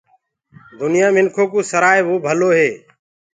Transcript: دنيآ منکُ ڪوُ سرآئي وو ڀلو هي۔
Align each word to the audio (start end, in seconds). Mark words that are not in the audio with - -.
دنيآ 0.79 1.07
منکُ 1.15 1.37
ڪوُ 1.51 1.59
سرآئي 1.71 2.01
وو 2.05 2.15
ڀلو 2.25 2.49
هي۔ 2.57 2.69